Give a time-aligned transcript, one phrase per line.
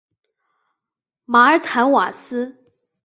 [1.25, 2.57] 马尔坦瓦斯。